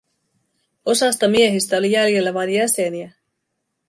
Osasta 0.85 1.27
miehistä 1.27 1.77
oli 1.77 1.91
jäljellä 1.91 2.33
vain 2.33 2.49
jäseniä. 2.49 3.11